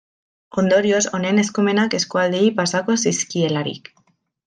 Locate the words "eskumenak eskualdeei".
1.43-2.51